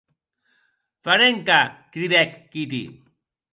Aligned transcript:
Varenka!, 1.09 1.59
cridèc 1.93 2.31
Kitty. 2.51 2.83